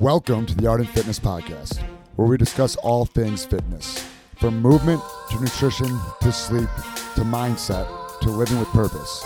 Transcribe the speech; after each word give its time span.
Welcome 0.00 0.46
to 0.46 0.54
the 0.54 0.68
Ardent 0.68 0.90
Fitness 0.90 1.18
Podcast, 1.18 1.82
where 2.14 2.28
we 2.28 2.36
discuss 2.36 2.76
all 2.76 3.04
things 3.04 3.44
fitness, 3.44 4.08
from 4.36 4.62
movement 4.62 5.02
to 5.30 5.40
nutrition 5.40 5.88
to 6.20 6.30
sleep 6.30 6.68
to 7.16 7.22
mindset 7.22 8.20
to 8.20 8.30
living 8.30 8.60
with 8.60 8.68
purpose. 8.68 9.24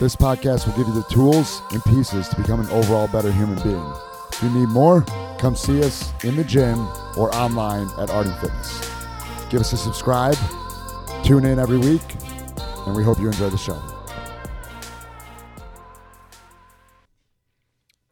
This 0.00 0.16
podcast 0.16 0.66
will 0.66 0.74
give 0.78 0.86
you 0.88 0.94
the 0.94 1.06
tools 1.10 1.60
and 1.72 1.84
pieces 1.84 2.30
to 2.30 2.36
become 2.36 2.60
an 2.60 2.66
overall 2.70 3.08
better 3.08 3.30
human 3.30 3.62
being. 3.62 3.92
If 4.32 4.42
you 4.42 4.48
need 4.58 4.70
more, 4.70 5.02
come 5.36 5.54
see 5.54 5.84
us 5.84 6.14
in 6.24 6.34
the 6.36 6.44
gym 6.44 6.78
or 7.18 7.34
online 7.34 7.90
at 7.98 8.08
Ardent 8.08 8.38
Fitness. 8.38 8.90
Give 9.50 9.60
us 9.60 9.74
a 9.74 9.76
subscribe, 9.76 10.38
tune 11.24 11.44
in 11.44 11.58
every 11.58 11.76
week, 11.76 12.00
and 12.86 12.96
we 12.96 13.04
hope 13.04 13.20
you 13.20 13.26
enjoy 13.26 13.50
the 13.50 13.58
show. 13.58 13.93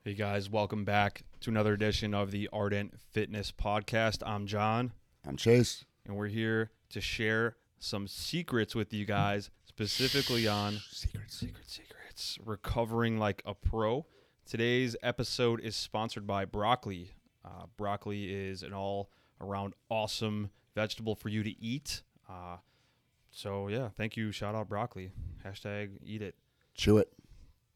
Hey 0.04 0.14
guys, 0.14 0.50
welcome 0.50 0.84
back 0.84 1.22
to 1.40 1.50
another 1.50 1.72
edition 1.72 2.12
of 2.12 2.30
the 2.32 2.48
Ardent 2.52 2.94
Fitness 3.12 3.52
Podcast. 3.52 4.22
I'm 4.26 4.46
John, 4.46 4.92
I'm 5.26 5.36
Chase. 5.36 5.84
and 6.04 6.16
we're 6.16 6.26
here 6.26 6.72
to 6.90 7.00
share 7.00 7.56
some 7.78 8.08
secrets 8.08 8.74
with 8.74 8.92
you 8.92 9.04
guys, 9.04 9.50
specifically 9.64 10.48
on 10.48 10.78
Secrets. 10.90 11.38
secret 11.38 11.70
secrets, 11.70 12.38
recovering 12.44 13.18
like 13.18 13.42
a 13.46 13.54
pro. 13.54 14.04
Today's 14.44 14.96
episode 15.04 15.60
is 15.60 15.76
sponsored 15.76 16.26
by 16.26 16.44
broccoli. 16.46 17.12
Uh, 17.44 17.66
broccoli 17.76 18.32
is 18.32 18.62
an 18.64 18.72
all-around 18.72 19.74
awesome 19.88 20.50
vegetable 20.74 21.14
for 21.14 21.28
you 21.28 21.44
to 21.44 21.62
eat. 21.62 22.02
Uh, 22.28 22.56
so 23.30 23.68
yeah, 23.68 23.88
thank 23.96 24.16
you. 24.16 24.32
Shout 24.32 24.56
out 24.56 24.68
broccoli. 24.68 25.12
Hashtag 25.46 25.90
eat 26.04 26.22
it. 26.22 26.34
Chew 26.74 26.98
it. 26.98 27.12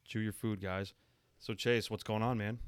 Chew 0.04 0.20
your 0.20 0.32
food, 0.32 0.60
guys. 0.60 0.92
So 1.38 1.54
Chase, 1.54 1.90
what's 1.90 2.02
going 2.02 2.22
on, 2.22 2.38
man? 2.38 2.58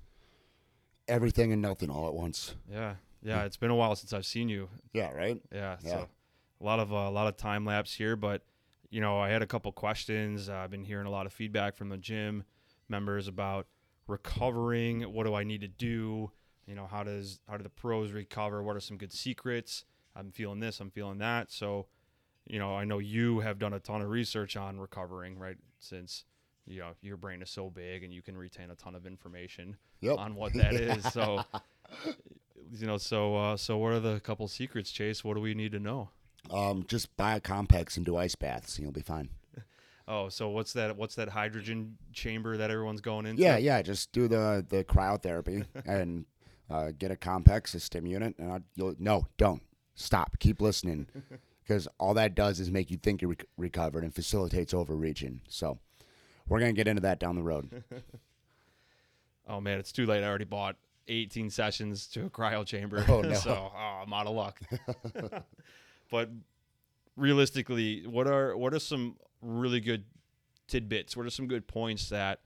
Everything 1.06 1.52
and 1.52 1.62
nothing 1.62 1.90
all 1.90 2.06
at 2.06 2.14
once. 2.14 2.54
Yeah, 2.70 2.94
yeah. 3.22 3.44
It's 3.44 3.56
been 3.56 3.70
a 3.70 3.74
while 3.76 3.96
since 3.96 4.12
I've 4.12 4.26
seen 4.26 4.48
you. 4.48 4.68
Yeah, 4.92 5.10
right? 5.12 5.40
Yeah, 5.52 5.76
Yeah. 5.82 5.90
so 5.90 6.08
a 6.60 6.64
lot 6.64 6.80
of 6.80 6.92
uh, 6.92 6.96
a 6.96 7.10
lot 7.10 7.26
of 7.28 7.36
time 7.36 7.64
lapse 7.64 7.94
here, 7.94 8.14
but 8.14 8.42
you 8.90 9.00
know, 9.00 9.18
I 9.18 9.28
had 9.30 9.42
a 9.42 9.46
couple 9.46 9.70
questions. 9.72 10.48
Uh, 10.48 10.54
I've 10.56 10.70
been 10.70 10.84
hearing 10.84 11.06
a 11.06 11.10
lot 11.10 11.26
of 11.26 11.32
feedback 11.32 11.76
from 11.76 11.88
the 11.88 11.96
gym 11.98 12.44
members 12.88 13.26
about 13.28 13.66
recovering. 14.06 15.02
What 15.02 15.24
do 15.26 15.34
I 15.34 15.44
need 15.44 15.60
to 15.62 15.68
do? 15.68 16.30
You 16.66 16.74
know, 16.74 16.86
how 16.86 17.02
does 17.02 17.40
how 17.48 17.56
do 17.56 17.62
the 17.62 17.68
pros 17.70 18.12
recover? 18.12 18.62
What 18.62 18.76
are 18.76 18.80
some 18.80 18.98
good 18.98 19.12
secrets? 19.12 19.84
I'm 20.14 20.30
feeling 20.30 20.60
this. 20.60 20.80
I'm 20.80 20.90
feeling 20.90 21.18
that. 21.18 21.50
So, 21.50 21.86
you 22.46 22.58
know, 22.58 22.74
I 22.76 22.84
know 22.84 22.98
you 22.98 23.40
have 23.40 23.58
done 23.58 23.72
a 23.72 23.78
ton 23.80 24.02
of 24.02 24.10
research 24.10 24.56
on 24.56 24.78
recovering, 24.78 25.38
right? 25.38 25.56
Since 25.78 26.24
you 26.68 26.80
know 26.80 26.90
your 27.00 27.16
brain 27.16 27.42
is 27.42 27.50
so 27.50 27.70
big 27.70 28.04
and 28.04 28.12
you 28.12 28.22
can 28.22 28.36
retain 28.36 28.70
a 28.70 28.74
ton 28.74 28.94
of 28.94 29.06
information 29.06 29.76
Yep. 30.00 30.18
on 30.18 30.34
what 30.34 30.52
that 30.54 30.74
is. 30.74 31.04
So, 31.12 31.42
you 32.72 32.86
know, 32.86 32.98
so 32.98 33.34
uh, 33.36 33.56
so 33.56 33.78
what 33.78 33.92
are 33.92 34.00
the 34.00 34.20
couple 34.20 34.46
secrets, 34.48 34.90
Chase? 34.90 35.24
What 35.24 35.34
do 35.34 35.40
we 35.40 35.54
need 35.54 35.72
to 35.72 35.78
know? 35.80 36.10
Um, 36.50 36.84
just 36.86 37.14
buy 37.16 37.34
a 37.36 37.40
Compex 37.40 37.96
and 37.96 38.06
do 38.06 38.16
ice 38.16 38.34
baths, 38.34 38.76
and 38.76 38.84
you'll 38.84 38.92
be 38.92 39.00
fine. 39.02 39.30
Oh, 40.10 40.30
so 40.30 40.48
what's 40.48 40.72
that? 40.72 40.96
What's 40.96 41.16
that 41.16 41.28
hydrogen 41.28 41.98
chamber 42.14 42.56
that 42.56 42.70
everyone's 42.70 43.02
going 43.02 43.26
into? 43.26 43.42
Yeah, 43.42 43.58
yeah. 43.58 43.82
Just 43.82 44.10
do 44.10 44.26
the 44.26 44.64
the 44.66 44.82
cryotherapy 44.82 45.66
and 45.84 46.24
uh, 46.70 46.92
get 46.98 47.10
a 47.10 47.14
Compex, 47.14 47.74
a 47.74 47.80
stim 47.80 48.06
unit, 48.06 48.34
and 48.38 48.50
I, 48.50 48.60
you'll 48.74 48.94
no, 48.98 49.26
don't 49.36 49.62
stop. 49.96 50.38
Keep 50.38 50.62
listening, 50.62 51.08
because 51.62 51.86
all 52.00 52.14
that 52.14 52.34
does 52.34 52.58
is 52.58 52.70
make 52.70 52.90
you 52.90 52.96
think 52.96 53.20
you're 53.20 53.28
rec- 53.32 53.44
recovered 53.58 54.02
and 54.02 54.14
facilitates 54.14 54.72
overreaching. 54.72 55.42
So, 55.46 55.78
we're 56.48 56.60
gonna 56.60 56.72
get 56.72 56.88
into 56.88 57.02
that 57.02 57.18
down 57.18 57.36
the 57.36 57.42
road. 57.42 57.82
Oh 59.48 59.60
man, 59.60 59.78
it's 59.78 59.92
too 59.92 60.04
late. 60.04 60.22
I 60.22 60.28
already 60.28 60.44
bought 60.44 60.76
18 61.08 61.48
sessions 61.50 62.06
to 62.08 62.26
a 62.26 62.30
cryo 62.30 62.66
chamber. 62.66 63.04
Oh, 63.08 63.20
no. 63.22 63.34
so 63.34 63.72
oh, 63.74 64.02
I'm 64.04 64.12
out 64.12 64.26
of 64.26 64.34
luck. 64.34 64.60
but 66.10 66.30
realistically, 67.16 68.06
what 68.06 68.26
are 68.26 68.56
what 68.56 68.74
are 68.74 68.78
some 68.78 69.16
really 69.40 69.80
good 69.80 70.04
tidbits? 70.66 71.16
What 71.16 71.24
are 71.24 71.30
some 71.30 71.48
good 71.48 71.66
points 71.66 72.10
that 72.10 72.40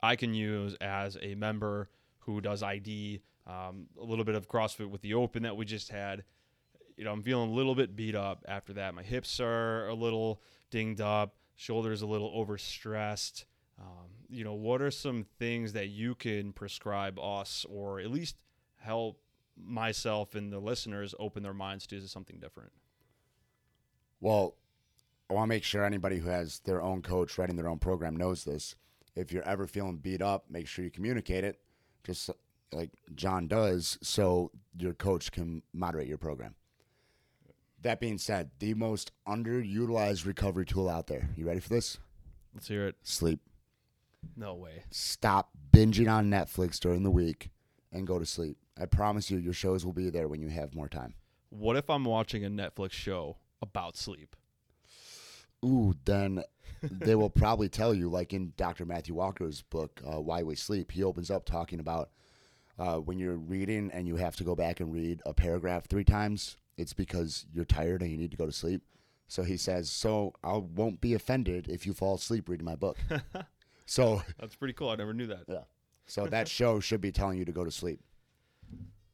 I 0.00 0.14
can 0.14 0.34
use 0.34 0.74
as 0.80 1.18
a 1.20 1.34
member 1.34 1.90
who 2.20 2.40
does 2.40 2.62
ID? 2.62 3.22
Um, 3.46 3.86
a 4.00 4.04
little 4.04 4.24
bit 4.24 4.34
of 4.34 4.48
CrossFit 4.48 4.88
with 4.88 5.02
the 5.02 5.14
Open 5.14 5.42
that 5.42 5.56
we 5.56 5.64
just 5.64 5.90
had. 5.90 6.24
You 6.96 7.04
know, 7.04 7.12
I'm 7.12 7.22
feeling 7.22 7.50
a 7.50 7.52
little 7.52 7.74
bit 7.74 7.94
beat 7.94 8.14
up 8.14 8.44
after 8.48 8.72
that. 8.74 8.94
My 8.94 9.02
hips 9.02 9.38
are 9.38 9.86
a 9.88 9.94
little 9.94 10.40
dinged 10.70 11.00
up, 11.00 11.34
shoulders 11.56 12.02
a 12.02 12.06
little 12.06 12.30
overstressed. 12.32 13.44
Um, 13.78 14.08
you 14.28 14.44
know, 14.44 14.54
what 14.54 14.80
are 14.80 14.90
some 14.90 15.26
things 15.38 15.72
that 15.72 15.88
you 15.88 16.14
can 16.14 16.52
prescribe 16.52 17.18
us, 17.18 17.66
or 17.68 18.00
at 18.00 18.10
least 18.10 18.36
help 18.76 19.20
myself 19.56 20.34
and 20.34 20.52
the 20.52 20.58
listeners 20.58 21.14
open 21.18 21.42
their 21.42 21.54
minds 21.54 21.86
to 21.88 22.00
something 22.08 22.38
different? 22.38 22.72
Well, 24.20 24.54
I 25.28 25.34
want 25.34 25.44
to 25.44 25.54
make 25.54 25.64
sure 25.64 25.84
anybody 25.84 26.18
who 26.18 26.28
has 26.28 26.60
their 26.60 26.80
own 26.80 27.02
coach 27.02 27.36
writing 27.36 27.56
their 27.56 27.68
own 27.68 27.78
program 27.78 28.16
knows 28.16 28.44
this. 28.44 28.76
If 29.14 29.32
you're 29.32 29.46
ever 29.48 29.66
feeling 29.66 29.96
beat 29.96 30.22
up, 30.22 30.44
make 30.50 30.66
sure 30.66 30.84
you 30.84 30.90
communicate 30.90 31.42
it, 31.42 31.60
just 32.04 32.30
like 32.72 32.90
John 33.14 33.48
does, 33.48 33.98
so 34.02 34.50
your 34.78 34.94
coach 34.94 35.32
can 35.32 35.62
moderate 35.72 36.08
your 36.08 36.18
program. 36.18 36.54
That 37.86 38.00
being 38.00 38.18
said, 38.18 38.50
the 38.58 38.74
most 38.74 39.12
underutilized 39.28 40.26
recovery 40.26 40.66
tool 40.66 40.88
out 40.88 41.06
there. 41.06 41.28
You 41.36 41.46
ready 41.46 41.60
for 41.60 41.68
this? 41.68 41.98
Let's 42.52 42.66
hear 42.66 42.88
it. 42.88 42.96
Sleep. 43.04 43.38
No 44.36 44.54
way. 44.54 44.82
Stop 44.90 45.50
binging 45.70 46.12
on 46.12 46.28
Netflix 46.28 46.80
during 46.80 47.04
the 47.04 47.12
week 47.12 47.50
and 47.92 48.04
go 48.04 48.18
to 48.18 48.26
sleep. 48.26 48.56
I 48.76 48.86
promise 48.86 49.30
you, 49.30 49.38
your 49.38 49.52
shows 49.52 49.86
will 49.86 49.92
be 49.92 50.10
there 50.10 50.26
when 50.26 50.40
you 50.40 50.48
have 50.48 50.74
more 50.74 50.88
time. 50.88 51.14
What 51.50 51.76
if 51.76 51.88
I'm 51.88 52.04
watching 52.04 52.44
a 52.44 52.50
Netflix 52.50 52.90
show 52.90 53.36
about 53.62 53.96
sleep? 53.96 54.34
Ooh, 55.64 55.94
then 56.06 56.42
they 56.82 57.14
will 57.14 57.30
probably 57.30 57.68
tell 57.68 57.94
you, 57.94 58.08
like 58.08 58.32
in 58.32 58.52
Dr. 58.56 58.84
Matthew 58.84 59.14
Walker's 59.14 59.62
book, 59.62 60.02
uh, 60.04 60.20
Why 60.20 60.42
We 60.42 60.56
Sleep, 60.56 60.90
he 60.90 61.04
opens 61.04 61.30
up 61.30 61.44
talking 61.44 61.78
about 61.78 62.10
uh, 62.80 62.96
when 62.96 63.20
you're 63.20 63.36
reading 63.36 63.92
and 63.92 64.08
you 64.08 64.16
have 64.16 64.34
to 64.36 64.44
go 64.44 64.56
back 64.56 64.80
and 64.80 64.92
read 64.92 65.22
a 65.24 65.32
paragraph 65.32 65.86
three 65.86 66.02
times, 66.02 66.56
it's 66.76 66.92
because 66.92 67.46
you're 67.52 67.64
tired 67.64 68.02
and 68.02 68.10
you 68.10 68.16
need 68.18 68.30
to 68.30 68.36
go 68.36 68.46
to 68.46 68.52
sleep. 68.52 68.82
So 69.28 69.42
he 69.42 69.56
says, 69.56 69.90
So 69.90 70.32
I 70.44 70.56
won't 70.56 71.00
be 71.00 71.14
offended 71.14 71.68
if 71.68 71.86
you 71.86 71.92
fall 71.92 72.14
asleep 72.14 72.48
reading 72.48 72.64
my 72.64 72.76
book. 72.76 72.96
so, 73.86 74.22
That's 74.38 74.54
pretty 74.54 74.74
cool. 74.74 74.90
I 74.90 74.96
never 74.96 75.12
knew 75.14 75.26
that. 75.26 75.44
yeah. 75.48 75.62
So 76.06 76.26
that 76.26 76.46
show 76.46 76.78
should 76.78 77.00
be 77.00 77.10
telling 77.10 77.36
you 77.38 77.44
to 77.44 77.52
go 77.52 77.64
to 77.64 77.70
sleep. 77.70 78.00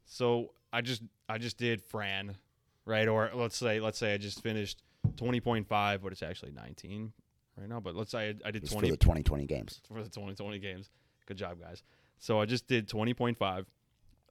So 0.05 0.53
I 0.73 0.83
just 0.83 1.03
I 1.29 1.39
just 1.39 1.57
did 1.57 1.81
Fran, 1.81 2.37
right? 2.85 3.09
Or 3.09 3.31
let's 3.35 3.57
say 3.57 3.81
let's 3.81 3.97
say 3.97 4.13
I 4.13 4.19
just 4.19 4.43
finished 4.43 4.83
20.5, 5.17 5.67
but 6.03 6.13
it's 6.13 6.23
actually 6.23 6.53
19 6.53 7.13
right 7.57 7.69
now. 7.69 7.81
But 7.81 7.95
let's 7.95 8.11
say 8.11 8.19
I, 8.45 8.49
I 8.49 8.51
did 8.51 8.63
It's 8.65 8.73
20 8.73 8.89
for 8.89 8.93
the 8.93 8.97
2020 8.99 9.47
games. 9.47 9.81
for 9.89 10.03
the 10.03 10.11
2020 10.11 10.59
games. 10.59 10.91
Good 11.25 11.39
job, 11.39 11.59
guys. 11.59 11.83
So 12.19 12.41
I 12.41 12.45
just 12.45 12.67
did 12.67 12.89
20.5. 12.89 13.65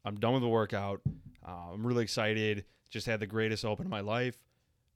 I'm 0.05 0.15
done 0.19 0.33
with 0.33 0.43
the 0.43 0.47
workout. 0.47 1.01
Uh, 1.45 1.73
I'm 1.73 1.85
really 1.85 2.03
excited. 2.03 2.65
Just 2.91 3.07
had 3.07 3.19
the 3.19 3.25
greatest 3.27 3.65
open 3.65 3.87
of 3.87 3.89
my 3.89 4.01
life. 4.01 4.37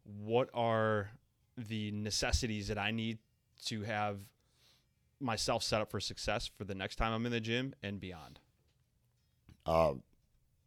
What 0.04 0.50
are 0.54 1.10
the 1.58 1.90
necessities 1.92 2.68
that 2.68 2.78
I 2.78 2.92
need 2.92 3.18
to 3.66 3.82
have 3.82 4.20
myself 5.20 5.64
set 5.64 5.82
up 5.82 5.90
for 5.90 6.00
success 6.00 6.48
for 6.56 6.66
the 6.66 6.76
next 6.76 6.98
time 6.98 7.12
I'm 7.14 7.26
in 7.26 7.32
the 7.32 7.40
gym 7.40 7.74
and 7.82 8.00
beyond? 8.00 8.40
uh, 9.66 9.94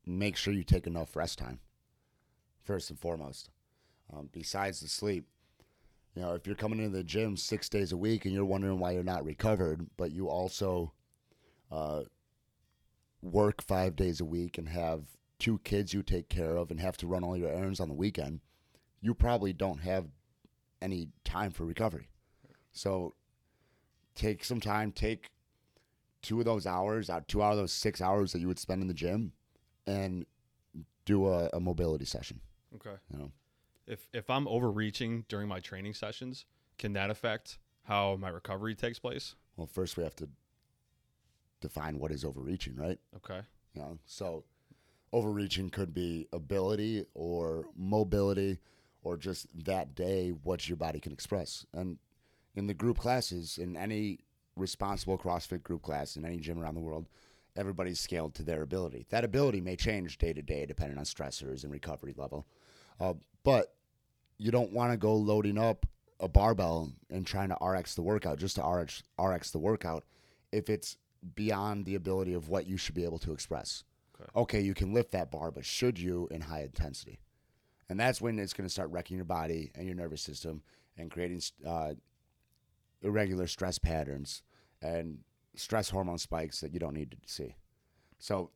make 0.07 0.37
sure 0.37 0.53
you 0.53 0.65
take 0.65 0.87
enough 0.87 1.15
rest 1.15 1.39
time 1.39 1.61
first 2.65 2.91
and 2.91 2.99
foremost 2.99 3.51
um, 4.13 4.29
besides 4.33 4.81
the 4.81 4.89
sleep 4.89 5.25
you 6.15 6.23
know 6.23 6.35
if 6.35 6.47
you're 6.47 6.57
coming 6.57 6.79
into 6.79 6.97
the 6.97 7.05
gym 7.05 7.37
six 7.37 7.69
days 7.69 7.93
a 7.93 7.97
week 7.97 8.25
and 8.25 8.35
you're 8.35 8.45
wondering 8.45 8.79
why 8.79 8.91
you're 8.91 9.03
not 9.03 9.25
recovered 9.25 9.87
but 9.97 10.11
you 10.11 10.29
also 10.29 10.93
uh, 11.71 12.03
work 13.23 13.63
five 13.63 13.95
days 13.95 14.21
a 14.21 14.25
week 14.25 14.59
and 14.59 14.69
have 14.69 15.03
two 15.39 15.59
kids 15.61 15.93
you 15.95 16.03
take 16.03 16.29
care 16.29 16.57
of 16.57 16.71
and 16.71 16.81
have 16.81 16.97
to 16.97 17.07
run 17.07 17.23
all 17.25 17.37
your 17.37 17.49
errands 17.51 17.81
on 17.81 17.89
the 17.89 17.95
weekend 17.95 18.41
you 19.01 19.15
probably 19.15 19.53
don't 19.53 19.79
have 19.79 20.07
any 20.83 21.09
time 21.25 21.51
for 21.51 21.65
recovery 21.65 22.09
so 22.73 23.15
take 24.15 24.45
some 24.45 24.61
time 24.61 24.91
take 24.93 25.31
two 26.23 26.39
of 26.41 26.45
those 26.45 26.67
hours 26.67 27.09
out 27.09 27.29
two 27.29 27.43
out 27.43 27.53
of 27.53 27.57
those 27.59 27.73
six 27.73 28.01
hours 28.01 28.33
that 28.33 28.41
you 28.41 28.49
would 28.49 28.59
spend 28.59 28.83
in 28.83 28.89
the 28.89 28.95
gym 28.95 29.33
and 29.87 30.27
do 31.05 31.27
a, 31.29 31.49
a 31.53 31.61
mobility 31.61 32.05
session 32.05 32.41
Okay. 32.75 32.97
you 33.13 33.19
know 33.19 33.33
If 33.87 34.09
if 34.13 34.29
I'm 34.29 34.47
overreaching 34.49 35.25
during 35.29 35.49
my 35.49 35.61
training 35.61 35.95
sessions, 35.95 36.45
can 36.79 36.93
that 36.93 37.09
affect 37.11 37.59
how 37.85 38.17
my 38.17 38.29
recovery 38.29 38.75
takes 38.75 38.99
place? 38.99 39.35
well 39.57 39.67
first 39.67 39.97
we 39.97 40.03
have 40.03 40.17
to 40.17 40.29
define 41.61 41.99
what 41.99 42.11
is 42.13 42.25
overreaching 42.25 42.77
right 42.77 42.99
Okay. 43.17 43.41
you 43.75 43.81
know 43.83 43.99
so 44.07 44.45
overreaching 45.13 45.71
could 45.71 45.95
be 45.95 46.27
ability 46.33 47.05
or 47.15 47.65
mobility 47.77 48.59
or 49.03 49.17
just 49.17 49.47
that 49.65 49.95
day 49.95 50.31
what 50.43 50.69
your 50.69 50.77
body 50.77 51.01
can 51.01 51.13
express 51.13 51.65
and 51.73 51.99
in 52.55 52.67
the 52.67 52.75
group 52.75 52.99
classes 52.99 53.59
in 53.59 53.77
any 53.77 54.19
responsible 54.57 55.17
crossfit 55.17 55.63
group 55.63 55.83
class 55.83 56.17
in 56.17 56.25
any 56.25 56.39
gym 56.39 56.59
around 56.59 56.75
the 56.75 56.81
world 56.81 57.07
everybody's 57.59 57.99
scaled 57.99 58.35
to 58.35 58.43
their 58.43 58.63
ability. 58.63 59.05
That 59.11 59.25
ability 59.25 59.61
may 59.61 59.77
change 59.77 60.17
day 60.17 60.33
to 60.33 60.43
day 60.43 60.65
depending 60.65 60.97
on 60.97 61.05
stressors 61.05 61.65
and 61.65 61.73
recovery 61.73 62.15
level. 62.17 62.47
Uh, 63.01 63.15
but 63.43 63.75
you 64.39 64.51
don't 64.51 64.73
want 64.73 64.93
to 64.93 64.97
go 64.97 65.15
loading 65.15 65.59
up 65.59 65.85
a 66.21 66.29
barbell 66.29 66.93
and 67.11 67.27
trying 67.27 67.49
to 67.49 67.65
RX 67.65 67.95
the 67.97 68.03
workout 68.03 68.39
just 68.39 68.57
to 68.57 68.63
RX, 68.63 69.03
RX 69.21 69.51
the 69.51 69.59
workout 69.59 70.05
if 70.53 70.71
it's 70.71 70.97
beyond 71.35 71.85
the 71.85 71.97
ability 71.97 72.33
of 72.33 72.49
what 72.49 72.67
you 72.67 72.77
should 72.77 72.95
be 72.95 73.05
able 73.05 73.19
to 73.19 73.33
express. 73.33 73.83
Okay. 74.21 74.31
okay, 74.37 74.61
you 74.61 74.75
can 74.75 74.93
lift 74.93 75.13
that 75.13 75.31
bar, 75.31 75.51
but 75.51 75.65
should 75.65 75.99
you 75.99 76.29
in 76.31 76.41
high 76.43 76.63
intensity? 76.63 77.21
And 77.89 77.99
that's 77.99 78.21
when 78.21 78.39
it's 78.39 78.53
going 78.53 78.67
to 78.67 78.73
start 78.73 78.91
wrecking 78.91 79.17
your 79.17 79.25
body 79.25 79.71
and 79.75 79.87
your 79.87 79.95
nervous 79.95 80.21
system 80.23 80.63
and 80.97 81.11
creating 81.11 81.41
uh, 81.67 81.95
irregular 83.03 83.47
stress 83.47 83.79
patterns 83.79 84.43
and 84.83 85.21
stress 85.55 85.91
hormone 85.91 86.19
spikes 86.19 86.61
that 86.61 86.73
you 86.75 86.81
don't 86.81 86.95
need 86.95 87.11
to 87.13 87.17
see. 87.27 87.55
So, 88.19 88.51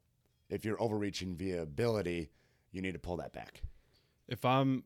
if 0.50 0.64
you're 0.64 0.81
overreaching 0.82 1.37
via 1.37 1.62
ability, 1.62 2.31
you 2.73 2.82
need 2.82 2.93
to 2.93 2.99
pull 2.99 3.17
that 3.19 3.32
back. 3.32 3.62
If 4.29 4.44
I'm 4.44 4.85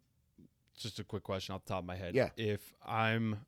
just 0.76 0.98
a 0.98 1.04
quick 1.04 1.22
question 1.24 1.54
off 1.54 1.64
the 1.64 1.70
top 1.70 1.80
of 1.80 1.86
my 1.86 1.96
head. 1.96 2.14
Yeah. 2.14 2.28
If 2.36 2.74
I'm 2.84 3.46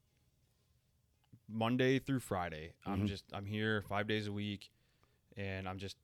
Monday 1.48 1.98
through 1.98 2.20
Friday, 2.20 2.72
I'm 2.84 3.02
Mhm. 3.02 3.08
just 3.08 3.24
I'm 3.32 3.46
here 3.46 3.82
five 3.82 4.06
days 4.06 4.26
a 4.26 4.32
week, 4.32 4.70
and 5.36 5.68
I'm 5.68 5.78
just 5.78 5.96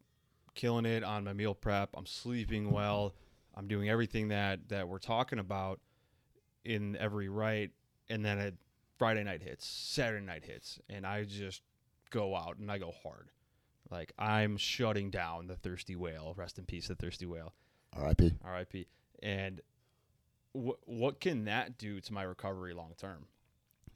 killing 0.54 0.86
it 0.86 1.04
on 1.04 1.24
my 1.24 1.32
meal 1.32 1.54
prep. 1.54 1.90
I'm 1.94 2.06
sleeping 2.06 2.70
well. 2.70 3.14
I'm 3.54 3.68
doing 3.68 3.88
everything 3.88 4.28
that 4.28 4.68
that 4.68 4.88
we're 4.88 4.98
talking 4.98 5.38
about 5.38 5.80
in 6.64 6.96
every 6.96 7.28
right, 7.28 7.70
and 8.08 8.24
then 8.24 8.38
a 8.38 8.52
Friday 8.98 9.24
night 9.24 9.42
hits, 9.42 9.66
Saturday 9.66 10.24
night 10.24 10.44
hits, 10.44 10.78
and 10.88 11.06
I 11.06 11.24
just 11.24 11.62
go 12.10 12.34
out 12.34 12.56
and 12.58 12.70
I 12.70 12.78
go 12.78 12.92
hard. 13.02 13.30
Like 13.90 14.12
I'm 14.18 14.56
shutting 14.56 15.10
down 15.10 15.46
the 15.46 15.56
thirsty 15.56 15.96
whale. 15.96 16.34
Rest 16.36 16.58
in 16.58 16.64
peace, 16.64 16.88
the 16.88 16.94
thirsty 16.94 17.26
whale. 17.26 17.52
R.I.P. 17.92 18.32
RIP. 18.44 18.88
And 19.22 19.60
what 20.52 20.78
what 20.84 21.20
can 21.20 21.44
that 21.44 21.78
do 21.78 22.00
to 22.00 22.12
my 22.12 22.22
recovery 22.22 22.74
long 22.74 22.94
term? 22.98 23.26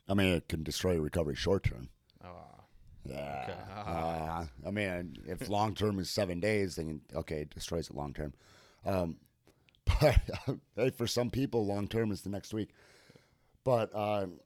I 0.08 0.14
mean, 0.14 0.34
it 0.34 0.48
can 0.48 0.62
destroy 0.62 0.92
your 0.94 1.02
recovery 1.02 1.34
short 1.34 1.64
term. 1.64 1.88
Uh, 2.22 2.62
Yeah. 3.08 3.44
Okay. 3.80 3.90
Uh, 3.90 4.44
I 4.66 4.70
mean, 4.70 5.16
if 5.26 5.48
long 5.48 5.74
term 5.74 5.98
is 5.98 6.10
seven 6.10 6.40
days, 6.40 6.76
then 6.76 7.00
okay, 7.14 7.42
it 7.42 7.50
destroys 7.54 7.88
it 7.88 7.96
long 7.96 8.12
term. 8.12 8.34
Um, 8.84 9.16
but 10.00 10.18
hey, 10.76 10.90
for 10.90 11.06
some 11.06 11.30
people, 11.30 11.66
long 11.66 11.88
term 11.88 12.12
is 12.12 12.22
the 12.22 12.30
next 12.30 12.52
week. 12.52 12.70
But 13.64 13.94
um, 13.94 14.40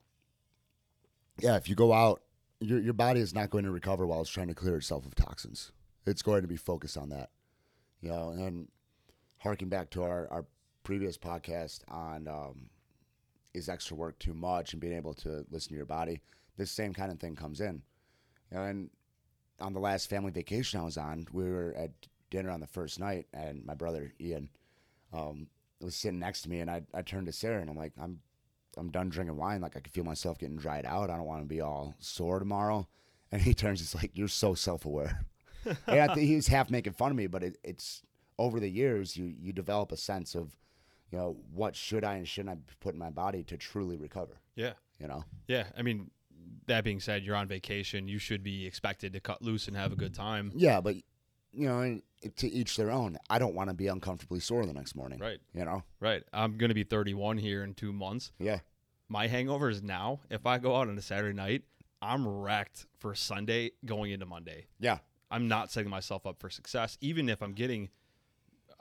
yeah, 1.38 1.56
if 1.56 1.68
you 1.68 1.74
go 1.74 1.92
out, 1.92 2.22
your 2.60 2.80
your 2.80 2.94
body 2.94 3.20
is 3.20 3.34
not 3.34 3.50
going 3.50 3.64
to 3.64 3.70
recover 3.70 4.06
while 4.06 4.20
it's 4.20 4.30
trying 4.30 4.48
to 4.48 4.54
clear 4.54 4.76
itself 4.76 5.04
of 5.06 5.14
toxins. 5.14 5.72
It's 6.06 6.22
going 6.22 6.42
to 6.42 6.48
be 6.48 6.56
focused 6.56 6.96
on 6.96 7.08
that. 7.10 7.30
You 8.00 8.10
know, 8.10 8.30
and 8.30 8.68
harking 9.38 9.68
back 9.68 9.90
to 9.90 10.02
our, 10.02 10.28
our 10.30 10.44
previous 10.82 11.16
podcast 11.16 11.80
on 11.88 12.28
um, 12.28 12.68
is 13.54 13.68
extra 13.68 13.96
work 13.96 14.18
too 14.18 14.34
much 14.34 14.72
and 14.72 14.80
being 14.80 14.94
able 14.94 15.14
to 15.14 15.44
listen 15.50 15.70
to 15.70 15.76
your 15.76 15.86
body, 15.86 16.20
this 16.56 16.70
same 16.70 16.92
kind 16.92 17.10
of 17.10 17.18
thing 17.18 17.34
comes 17.34 17.60
in. 17.60 17.82
And 18.60 18.90
on 19.60 19.72
the 19.72 19.80
last 19.80 20.08
family 20.10 20.30
vacation 20.30 20.80
I 20.80 20.84
was 20.84 20.96
on, 20.96 21.26
we 21.32 21.44
were 21.44 21.74
at 21.76 21.90
dinner 22.30 22.50
on 22.50 22.60
the 22.60 22.66
first 22.66 22.98
night, 23.00 23.26
and 23.32 23.64
my 23.64 23.74
brother 23.74 24.12
Ian 24.20 24.48
um, 25.12 25.46
was 25.80 25.94
sitting 25.94 26.18
next 26.18 26.42
to 26.42 26.50
me, 26.50 26.60
and 26.60 26.70
I, 26.70 26.82
I 26.94 27.02
turned 27.02 27.26
to 27.26 27.32
Sarah 27.32 27.60
and 27.60 27.70
I'm 27.70 27.76
like, 27.76 27.92
I'm 28.00 28.20
I'm 28.76 28.90
done 28.90 29.10
drinking 29.10 29.36
wine. 29.36 29.60
Like 29.60 29.76
I 29.76 29.80
can 29.80 29.92
feel 29.92 30.04
myself 30.04 30.38
getting 30.38 30.56
dried 30.56 30.86
out. 30.86 31.10
I 31.10 31.16
don't 31.16 31.26
want 31.26 31.42
to 31.42 31.48
be 31.48 31.60
all 31.60 31.94
sore 31.98 32.38
tomorrow. 32.38 32.88
And 33.30 33.42
he 33.42 33.54
turns, 33.54 33.80
he's 33.80 33.94
like, 33.94 34.12
"You're 34.14 34.28
so 34.28 34.54
self 34.54 34.84
aware." 34.84 35.24
and 35.86 36.00
I 36.00 36.14
think 36.14 36.26
he 36.26 36.36
was 36.36 36.48
half 36.48 36.70
making 36.70 36.94
fun 36.94 37.10
of 37.10 37.16
me, 37.16 37.26
but 37.26 37.42
it, 37.42 37.56
it's 37.62 38.02
over 38.38 38.58
the 38.58 38.70
years 38.70 39.16
you 39.16 39.26
you 39.26 39.52
develop 39.52 39.92
a 39.92 39.96
sense 39.96 40.34
of, 40.34 40.56
you 41.10 41.18
know, 41.18 41.36
what 41.52 41.76
should 41.76 42.04
I 42.04 42.14
and 42.14 42.26
shouldn't 42.26 42.58
I 42.58 42.74
put 42.80 42.94
in 42.94 42.98
my 42.98 43.10
body 43.10 43.44
to 43.44 43.56
truly 43.56 43.96
recover. 43.96 44.40
yeah. 44.56 44.72
You 44.98 45.08
know. 45.08 45.24
Yeah. 45.48 45.64
I 45.76 45.82
mean, 45.82 46.10
that 46.66 46.84
being 46.84 47.00
said, 47.00 47.22
you're 47.22 47.36
on 47.36 47.48
vacation. 47.48 48.08
You 48.08 48.18
should 48.18 48.42
be 48.42 48.66
expected 48.66 49.12
to 49.14 49.20
cut 49.20 49.42
loose 49.42 49.68
and 49.68 49.76
have 49.76 49.92
a 49.92 49.96
good 49.96 50.14
time. 50.14 50.52
Yeah, 50.54 50.80
but 50.80 50.96
you 51.52 51.68
know, 51.68 52.00
to 52.36 52.48
each 52.48 52.76
their 52.76 52.90
own. 52.90 53.18
I 53.28 53.38
don't 53.38 53.54
want 53.54 53.68
to 53.68 53.74
be 53.74 53.86
uncomfortably 53.86 54.40
sore 54.40 54.64
the 54.64 54.72
next 54.72 54.94
morning. 54.94 55.18
Right. 55.18 55.38
You 55.54 55.64
know. 55.64 55.82
Right. 56.00 56.22
I'm 56.32 56.56
going 56.56 56.70
to 56.70 56.74
be 56.74 56.84
31 56.84 57.38
here 57.38 57.62
in 57.62 57.74
two 57.74 57.92
months. 57.92 58.32
Yeah. 58.38 58.60
My 59.08 59.28
hangovers 59.28 59.82
now, 59.82 60.20
if 60.30 60.46
I 60.46 60.58
go 60.58 60.76
out 60.76 60.88
on 60.88 60.96
a 60.96 61.02
Saturday 61.02 61.36
night, 61.36 61.62
I'm 62.00 62.26
wrecked 62.26 62.86
for 62.98 63.14
Sunday 63.14 63.72
going 63.84 64.12
into 64.12 64.26
Monday. 64.26 64.66
Yeah. 64.80 64.98
I'm 65.30 65.48
not 65.48 65.70
setting 65.70 65.90
myself 65.90 66.26
up 66.26 66.40
for 66.40 66.50
success, 66.50 66.96
even 67.00 67.28
if 67.28 67.42
I'm 67.42 67.52
getting 67.52 67.90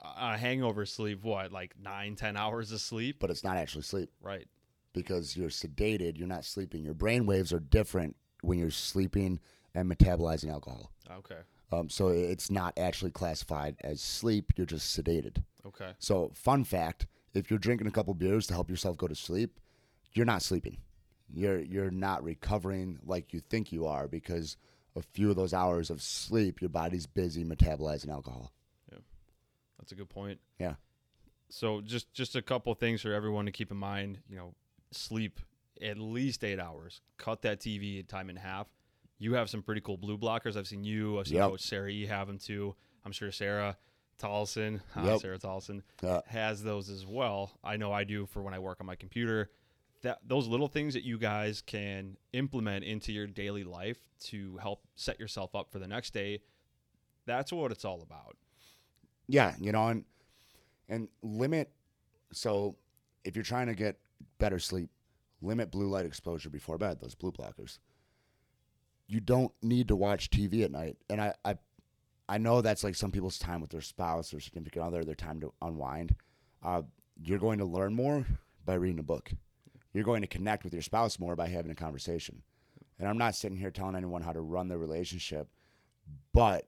a 0.00 0.36
hangover 0.36 0.84
sleep, 0.86 1.22
what, 1.22 1.52
like 1.52 1.74
nine, 1.80 2.16
ten 2.16 2.36
hours 2.36 2.72
of 2.72 2.80
sleep? 2.80 3.16
But 3.20 3.30
it's 3.30 3.44
not 3.44 3.56
actually 3.56 3.82
sleep 3.82 4.10
Right. 4.20 4.46
Because 4.92 5.36
you're 5.36 5.48
sedated. 5.48 6.18
You're 6.18 6.28
not 6.28 6.44
sleeping. 6.44 6.84
Your 6.84 6.94
brain 6.94 7.26
waves 7.26 7.52
are 7.52 7.60
different 7.60 8.16
when 8.42 8.58
you're 8.58 8.70
sleeping 8.70 9.40
and 9.74 9.90
metabolizing 9.90 10.50
alcohol. 10.50 10.90
Okay. 11.10 11.40
Um, 11.72 11.88
so 11.88 12.08
it's 12.08 12.50
not 12.50 12.74
actually 12.78 13.10
classified 13.10 13.76
as 13.82 14.00
sleep. 14.00 14.52
You're 14.56 14.66
just 14.66 14.96
sedated. 14.98 15.42
Okay. 15.66 15.92
So, 15.98 16.30
fun 16.34 16.64
fact: 16.64 17.06
if 17.34 17.50
you're 17.50 17.58
drinking 17.58 17.86
a 17.86 17.90
couple 17.92 18.14
beers 18.14 18.46
to 18.48 18.54
help 18.54 18.68
yourself 18.68 18.98
go 18.98 19.06
to 19.06 19.14
sleep, 19.14 19.58
you're 20.12 20.26
not 20.26 20.42
sleeping. 20.42 20.78
You're 21.32 21.60
you're 21.60 21.90
not 21.90 22.22
recovering 22.22 22.98
like 23.06 23.32
you 23.32 23.40
think 23.40 23.72
you 23.72 23.86
are 23.86 24.06
because 24.06 24.56
a 24.94 25.02
few 25.02 25.30
of 25.30 25.36
those 25.36 25.54
hours 25.54 25.88
of 25.88 26.02
sleep, 26.02 26.60
your 26.60 26.68
body's 26.68 27.06
busy 27.06 27.44
metabolizing 27.44 28.10
alcohol. 28.10 28.52
Yeah, 28.90 28.98
that's 29.78 29.92
a 29.92 29.94
good 29.94 30.10
point. 30.10 30.40
Yeah. 30.58 30.74
So 31.48 31.80
just 31.80 32.12
just 32.12 32.36
a 32.36 32.42
couple 32.42 32.74
things 32.74 33.00
for 33.00 33.12
everyone 33.12 33.46
to 33.46 33.52
keep 33.52 33.70
in 33.70 33.78
mind. 33.78 34.18
You 34.28 34.36
know, 34.36 34.54
sleep 34.94 35.40
at 35.80 35.98
least 35.98 36.44
eight 36.44 36.60
hours. 36.60 37.00
Cut 37.18 37.42
that 37.42 37.60
TV 37.60 38.06
time 38.06 38.30
in 38.30 38.36
half. 38.36 38.66
You 39.18 39.34
have 39.34 39.48
some 39.50 39.62
pretty 39.62 39.80
cool 39.80 39.96
blue 39.96 40.18
blockers. 40.18 40.56
I've 40.56 40.66
seen 40.66 40.84
you. 40.84 41.18
I've 41.18 41.26
seen 41.28 41.36
Yep. 41.38 41.50
Coach 41.50 41.60
Sarah. 41.62 41.92
You 41.92 42.06
have 42.08 42.26
them 42.26 42.38
too. 42.38 42.74
I'm 43.04 43.12
sure 43.12 43.30
Sarah 43.32 43.76
Tolson, 44.20 44.80
uh, 44.96 45.02
Yep. 45.04 45.20
Sarah 45.20 45.38
Tolson, 45.38 45.82
Uh, 46.02 46.20
has 46.26 46.62
those 46.62 46.88
as 46.90 47.06
well. 47.06 47.52
I 47.64 47.76
know 47.76 47.92
I 47.92 48.04
do 48.04 48.26
for 48.26 48.42
when 48.42 48.54
I 48.54 48.58
work 48.58 48.80
on 48.80 48.86
my 48.86 48.96
computer. 48.96 49.50
That 50.02 50.18
those 50.26 50.48
little 50.48 50.66
things 50.68 50.94
that 50.94 51.04
you 51.04 51.18
guys 51.18 51.62
can 51.62 52.16
implement 52.32 52.84
into 52.84 53.12
your 53.12 53.26
daily 53.28 53.62
life 53.62 53.98
to 54.24 54.56
help 54.56 54.82
set 54.96 55.20
yourself 55.20 55.54
up 55.54 55.70
for 55.70 55.78
the 55.78 55.86
next 55.86 56.12
day. 56.12 56.40
That's 57.24 57.52
what 57.52 57.70
it's 57.70 57.84
all 57.84 58.02
about. 58.02 58.36
Yeah, 59.28 59.54
you 59.60 59.70
know, 59.70 59.86
and 59.88 60.04
and 60.88 61.08
limit. 61.22 61.70
So, 62.32 62.76
if 63.24 63.36
you're 63.36 63.44
trying 63.44 63.68
to 63.68 63.74
get 63.74 63.98
better 64.38 64.58
sleep, 64.58 64.90
limit 65.40 65.70
blue 65.70 65.88
light 65.88 66.06
exposure 66.06 66.50
before 66.50 66.78
bed. 66.78 67.00
Those 67.00 67.14
blue 67.14 67.32
blockers. 67.32 67.78
You 69.06 69.20
don't 69.20 69.52
need 69.62 69.88
to 69.88 69.96
watch 69.96 70.30
TV 70.30 70.64
at 70.64 70.70
night, 70.70 70.96
and 71.10 71.20
I 71.20 71.34
I, 71.44 71.56
I 72.28 72.38
know 72.38 72.60
that's 72.60 72.84
like 72.84 72.94
some 72.94 73.10
people's 73.10 73.38
time 73.38 73.60
with 73.60 73.70
their 73.70 73.80
spouse 73.80 74.32
or 74.32 74.40
significant 74.40 74.84
other, 74.84 75.04
their 75.04 75.14
time 75.14 75.40
to 75.40 75.52
unwind. 75.60 76.14
Uh, 76.62 76.82
you're 77.22 77.38
going 77.38 77.58
to 77.58 77.64
learn 77.64 77.94
more 77.94 78.24
by 78.64 78.74
reading 78.74 78.98
a 78.98 79.04
book. 79.04 79.32
You're 79.92 80.04
going 80.04 80.22
to 80.22 80.28
connect 80.28 80.64
with 80.64 80.72
your 80.72 80.82
spouse 80.82 81.18
more 81.18 81.36
by 81.36 81.48
having 81.48 81.70
a 81.70 81.74
conversation. 81.74 82.42
And 82.98 83.08
I'm 83.08 83.18
not 83.18 83.34
sitting 83.34 83.58
here 83.58 83.70
telling 83.70 83.96
anyone 83.96 84.22
how 84.22 84.32
to 84.32 84.40
run 84.40 84.68
their 84.68 84.78
relationship, 84.78 85.48
but 86.32 86.66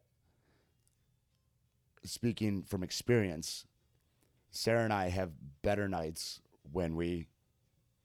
speaking 2.05 2.63
from 2.63 2.83
experience, 2.83 3.65
Sarah 4.51 4.85
and 4.85 4.93
I 4.93 5.09
have 5.09 5.33
better 5.63 5.89
nights 5.89 6.41
when 6.71 6.97
we 6.97 7.29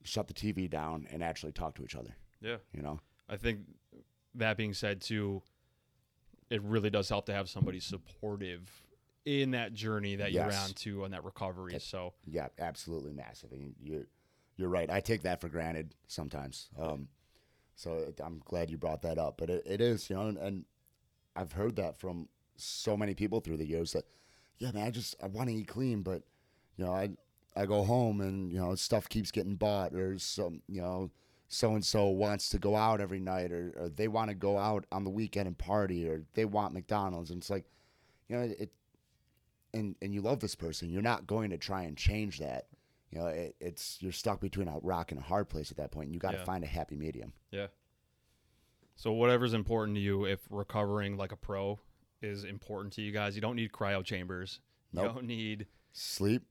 shut 0.10 0.28
the 0.28 0.34
TV 0.34 0.70
down 0.70 1.08
and 1.12 1.24
actually 1.24 1.52
talk 1.52 1.76
to 1.76 1.84
each 1.84 1.96
other. 1.96 2.16
Yeah. 2.42 2.58
You 2.74 2.82
know? 2.82 3.00
I 3.30 3.38
think 3.38 3.60
that 4.36 4.58
being 4.58 4.74
said, 4.74 5.02
too, 5.02 5.42
it 6.50 6.62
really 6.64 6.90
does 6.90 7.10
help 7.10 7.26
to 7.28 7.34
have 7.34 7.50
somebody 7.50 7.80
supportive 7.80 8.70
in 9.26 9.52
that 9.52 9.74
journey 9.74 10.16
that 10.16 10.32
you're 10.32 10.52
on 10.52 10.74
to 10.76 11.04
on 11.04 11.12
that 11.12 11.24
recovery. 11.24 11.74
Yep. 11.74 11.82
So 11.82 12.14
Yeah, 12.26 12.48
absolutely 12.58 13.14
massive. 13.14 13.52
And 13.52 13.76
you, 13.80 14.06
you're 14.56 14.70
right. 14.70 14.90
I 14.90 15.00
take 15.00 15.24
that 15.24 15.42
for 15.42 15.50
granted 15.50 15.94
sometimes. 16.08 16.70
Um, 16.80 17.08
so 17.76 17.98
it, 17.98 18.20
I'm 18.24 18.42
glad 18.46 18.70
you 18.70 18.78
brought 18.78 19.04
that 19.04 19.18
up. 19.18 19.38
But 19.38 19.50
it, 19.50 19.64
it 19.66 19.82
is, 19.82 20.10
you 20.10 20.16
know, 20.16 20.28
and, 20.28 20.38
and 20.38 20.66
I've 21.36 21.52
heard 21.52 21.76
that 21.76 21.98
from 21.98 22.28
so 22.56 22.98
many 22.98 23.14
people 23.14 23.40
through 23.40 23.58
the 23.58 23.68
years 23.68 23.94
that, 23.94 24.06
yeah, 24.58 24.72
man, 24.72 24.88
I 24.88 24.92
just 24.92 25.16
I 25.24 25.28
want 25.28 25.50
to 25.50 25.56
eat 25.56 25.68
clean, 25.68 26.02
but 26.02 26.24
you 26.76 26.86
know, 26.86 26.92
I 26.92 27.12
I 27.56 27.66
go 27.66 27.84
home 27.84 28.22
and 28.22 28.52
you 28.52 28.60
know 28.60 28.76
stuff 28.76 29.10
keeps 29.10 29.32
getting 29.32 29.56
bought, 29.56 29.94
or 29.94 30.18
some 30.20 30.62
you 30.68 30.82
know 30.82 31.10
so 31.48 31.74
and 31.74 31.84
so 31.84 32.08
wants 32.08 32.50
to 32.50 32.60
go 32.60 32.76
out 32.76 33.02
every 33.02 33.20
night, 33.20 33.52
or, 33.52 33.74
or 33.78 33.90
they 33.90 34.08
want 34.08 34.30
to 34.30 34.36
go 34.36 34.58
out 34.58 34.86
on 34.92 35.04
the 35.04 35.10
weekend 35.10 35.48
and 35.48 35.58
party, 35.58 36.08
or 36.08 36.24
they 36.36 36.46
want 36.46 36.74
McDonald's, 36.74 37.32
and 37.32 37.42
it's 37.42 37.50
like, 37.50 37.66
you 38.28 38.36
know, 38.36 38.44
it. 38.44 38.72
And 39.74 39.96
and 40.02 40.14
you 40.14 40.22
love 40.22 40.40
this 40.40 40.56
person, 40.56 40.90
you're 40.90 41.02
not 41.04 41.28
going 41.28 41.50
to 41.52 41.58
try 41.58 41.84
and 41.84 41.96
change 41.96 42.40
that. 42.40 42.68
You 43.12 43.20
know, 43.20 43.28
it, 43.28 43.56
it's 43.60 43.98
you're 44.02 44.12
stuck 44.12 44.40
between 44.40 44.68
a 44.68 44.78
rock 44.82 45.12
and 45.12 45.20
a 45.20 45.24
hard 45.24 45.48
place 45.50 45.70
at 45.72 45.78
that 45.78 45.92
point. 45.92 46.06
And 46.08 46.14
you 46.16 46.20
got 46.20 46.32
to 46.32 46.38
Yeah. 46.38 46.44
find 46.44 46.64
a 46.64 46.68
happy 46.68 46.96
medium. 46.96 47.34
yeah. 47.52 47.68
So 48.96 49.12
whatever's 49.14 49.54
important 49.54 49.96
to 49.96 50.02
you, 50.02 50.26
if 50.26 50.40
recovering 50.50 51.16
like 51.18 51.32
a 51.32 51.36
pro, 51.38 51.80
is 52.22 52.44
important 52.44 52.94
to 52.94 53.02
you 53.02 53.12
guys. 53.12 53.34
You 53.36 53.42
don't 53.42 53.56
need 53.56 53.72
cryo 53.72 54.04
chambers. 54.04 54.60
You 54.92 55.02
don't 55.04 55.24
need. 55.26 55.68
Sleep. 55.94 56.44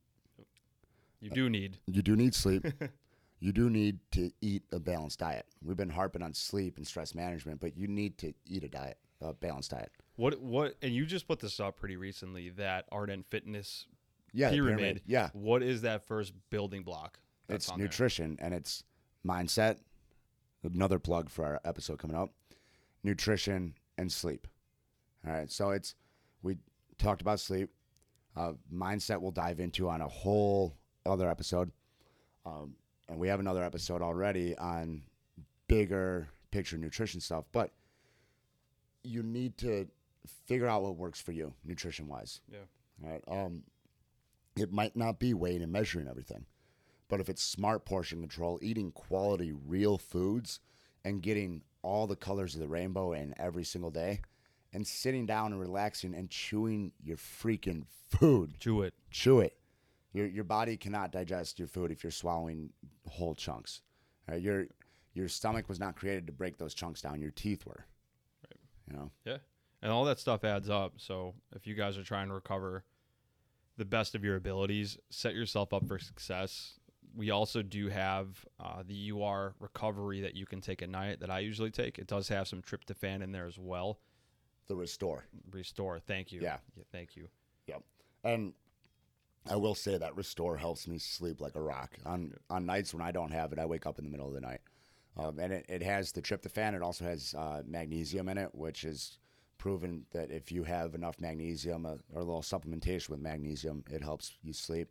You 1.20 1.30
do 1.30 1.50
need. 1.50 1.78
You 1.86 2.02
do 2.02 2.14
need 2.16 2.34
sleep. 2.34 2.64
you 3.40 3.52
do 3.52 3.68
need 3.70 3.98
to 4.12 4.30
eat 4.40 4.62
a 4.72 4.78
balanced 4.78 5.18
diet. 5.18 5.46
We've 5.62 5.76
been 5.76 5.90
harping 5.90 6.22
on 6.22 6.34
sleep 6.34 6.76
and 6.76 6.86
stress 6.86 7.14
management, 7.14 7.60
but 7.60 7.76
you 7.76 7.88
need 7.88 8.18
to 8.18 8.32
eat 8.46 8.64
a 8.64 8.68
diet, 8.68 8.98
a 9.20 9.32
balanced 9.32 9.70
diet. 9.72 9.90
What 10.16 10.40
what? 10.40 10.76
And 10.82 10.92
you 10.94 11.06
just 11.06 11.26
put 11.26 11.40
this 11.40 11.60
up 11.60 11.76
pretty 11.76 11.96
recently. 11.96 12.50
That 12.50 12.86
Ardent 12.92 13.26
Fitness 13.26 13.86
Yeah, 14.32 14.50
the 14.50 14.56
pyramid. 14.56 15.02
Yeah, 15.06 15.30
What 15.32 15.62
is 15.62 15.82
that 15.82 16.06
first 16.06 16.32
building 16.50 16.82
block? 16.82 17.18
that's 17.48 17.64
it's 17.64 17.72
on 17.72 17.78
there? 17.78 17.86
nutrition 17.86 18.36
and 18.40 18.52
it's 18.52 18.84
mindset. 19.26 19.78
Another 20.62 20.98
plug 20.98 21.30
for 21.30 21.44
our 21.44 21.60
episode 21.64 21.98
coming 21.98 22.16
up: 22.16 22.30
nutrition 23.04 23.74
and 23.96 24.10
sleep. 24.10 24.46
All 25.26 25.32
right, 25.32 25.50
so 25.50 25.70
it's 25.70 25.94
we 26.42 26.56
talked 26.98 27.20
about 27.20 27.40
sleep. 27.40 27.70
Uh, 28.36 28.52
mindset 28.72 29.20
we'll 29.20 29.30
dive 29.30 29.58
into 29.60 29.88
on 29.88 30.00
a 30.00 30.08
whole 30.08 30.76
other 31.06 31.28
episode, 31.30 31.70
um, 32.46 32.74
and 33.08 33.18
we 33.18 33.28
have 33.28 33.40
another 33.40 33.62
episode 33.64 34.02
already 34.02 34.56
on 34.58 35.02
bigger 35.66 36.28
picture 36.50 36.76
nutrition 36.76 37.20
stuff. 37.20 37.44
But 37.52 37.70
you 39.04 39.22
need 39.22 39.56
to 39.58 39.86
figure 40.46 40.66
out 40.66 40.82
what 40.82 40.96
works 40.96 41.20
for 41.20 41.32
you 41.32 41.54
nutrition 41.64 42.08
wise. 42.08 42.40
Yeah. 42.50 42.58
All 43.04 43.10
right. 43.10 43.22
Um, 43.28 43.62
it 44.56 44.72
might 44.72 44.96
not 44.96 45.18
be 45.20 45.34
weighing 45.34 45.62
and 45.62 45.72
measuring 45.72 46.08
everything, 46.08 46.44
but 47.08 47.20
if 47.20 47.28
it's 47.28 47.42
smart 47.42 47.84
portion 47.84 48.20
control, 48.20 48.58
eating 48.60 48.90
quality 48.92 49.52
real 49.52 49.98
foods, 49.98 50.60
and 51.04 51.22
getting 51.22 51.62
all 51.82 52.06
the 52.08 52.16
colors 52.16 52.54
of 52.54 52.60
the 52.60 52.68
rainbow 52.68 53.12
in 53.12 53.32
every 53.38 53.64
single 53.64 53.90
day, 53.90 54.20
and 54.72 54.84
sitting 54.86 55.24
down 55.26 55.52
and 55.52 55.60
relaxing 55.60 56.12
and 56.14 56.28
chewing 56.28 56.90
your 57.02 57.16
freaking 57.16 57.84
food, 58.10 58.54
Chew 58.58 58.82
it. 58.82 58.94
chew 59.10 59.38
it. 59.40 59.56
Your 60.12 60.26
your 60.26 60.44
body 60.44 60.76
cannot 60.76 61.12
digest 61.12 61.58
your 61.58 61.68
food 61.68 61.90
if 61.90 62.02
you're 62.02 62.10
swallowing 62.10 62.70
whole 63.06 63.34
chunks. 63.34 63.82
Right? 64.28 64.40
Your 64.40 64.66
your 65.14 65.28
stomach 65.28 65.68
was 65.68 65.80
not 65.80 65.96
created 65.96 66.26
to 66.26 66.32
break 66.32 66.58
those 66.58 66.74
chunks 66.74 67.02
down. 67.02 67.20
Your 67.20 67.30
teeth 67.30 67.66
were. 67.66 67.84
Right. 68.44 68.60
You 68.86 68.96
know. 68.96 69.10
Yeah. 69.24 69.38
And 69.82 69.92
all 69.92 70.04
that 70.04 70.18
stuff 70.18 70.44
adds 70.44 70.68
up. 70.70 70.94
So 70.96 71.34
if 71.54 71.66
you 71.66 71.74
guys 71.74 71.96
are 71.98 72.04
trying 72.04 72.28
to 72.28 72.34
recover 72.34 72.84
the 73.76 73.84
best 73.84 74.14
of 74.14 74.24
your 74.24 74.36
abilities, 74.36 74.98
set 75.10 75.34
yourself 75.34 75.72
up 75.72 75.86
for 75.86 75.98
success. 75.98 76.74
We 77.16 77.30
also 77.30 77.62
do 77.62 77.88
have 77.88 78.44
uh, 78.60 78.82
the 78.86 79.12
UR 79.12 79.54
recovery 79.60 80.20
that 80.20 80.34
you 80.34 80.46
can 80.46 80.60
take 80.60 80.82
at 80.82 80.90
night 80.90 81.20
that 81.20 81.30
I 81.30 81.40
usually 81.40 81.70
take. 81.70 81.98
It 81.98 82.06
does 82.06 82.28
have 82.28 82.48
some 82.48 82.60
tryptophan 82.60 83.22
in 83.22 83.32
there 83.32 83.46
as 83.46 83.58
well. 83.58 84.00
The 84.66 84.76
restore. 84.76 85.24
Restore. 85.50 85.98
Thank 86.00 86.32
you. 86.32 86.40
Yeah. 86.40 86.58
Yeah. 86.76 86.84
thank 86.92 87.16
you. 87.16 87.28
Yep. 87.66 87.82
And 88.24 88.52
I 89.46 89.56
will 89.56 89.74
say 89.74 89.96
that 89.96 90.16
Restore 90.16 90.56
helps 90.56 90.86
me 90.86 90.98
sleep 90.98 91.40
like 91.40 91.56
a 91.56 91.60
rock. 91.60 91.96
On 92.04 92.34
on 92.50 92.66
nights 92.66 92.92
when 92.92 93.02
I 93.02 93.12
don't 93.12 93.32
have 93.32 93.52
it, 93.52 93.58
I 93.58 93.66
wake 93.66 93.86
up 93.86 93.98
in 93.98 94.04
the 94.04 94.10
middle 94.10 94.28
of 94.28 94.34
the 94.34 94.40
night. 94.40 94.60
Um, 95.16 95.38
and 95.38 95.52
it, 95.52 95.66
it 95.68 95.82
has 95.82 96.12
the 96.12 96.22
tryptophan. 96.22 96.74
It 96.74 96.82
also 96.82 97.04
has 97.04 97.34
uh, 97.36 97.62
magnesium 97.66 98.28
in 98.28 98.38
it, 98.38 98.54
which 98.54 98.84
is 98.84 99.18
proven 99.58 100.04
that 100.12 100.30
if 100.30 100.52
you 100.52 100.62
have 100.62 100.94
enough 100.94 101.20
magnesium 101.20 101.84
uh, 101.84 101.94
or 102.14 102.20
a 102.20 102.24
little 102.24 102.42
supplementation 102.42 103.10
with 103.10 103.20
magnesium, 103.20 103.84
it 103.90 104.02
helps 104.02 104.32
you 104.42 104.52
sleep. 104.52 104.88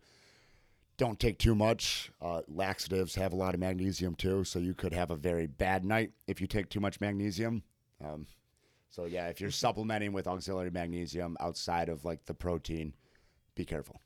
Don't 0.97 1.19
take 1.19 1.37
too 1.37 1.55
much. 1.55 2.11
Uh, 2.21 2.41
laxatives 2.47 3.15
have 3.15 3.31
a 3.31 3.35
lot 3.35 3.53
of 3.53 3.59
magnesium 3.59 4.15
too, 4.15 4.43
so 4.43 4.59
you 4.59 4.73
could 4.73 4.93
have 4.93 5.11
a 5.11 5.15
very 5.15 5.47
bad 5.47 5.85
night 5.85 6.11
if 6.27 6.41
you 6.41 6.47
take 6.47 6.69
too 6.69 6.79
much 6.79 6.99
magnesium. 6.99 7.63
Um, 8.03 8.25
so 8.89 9.05
yeah, 9.05 9.27
if 9.27 9.39
you're 9.39 9.51
supplementing 9.51 10.11
with 10.11 10.27
auxiliary 10.27 10.71
magnesium 10.71 11.37
outside 11.39 11.87
of 11.87 12.03
like 12.03 12.25
the 12.25 12.33
protein, 12.33 12.93
be 13.55 13.63
careful. 13.63 14.01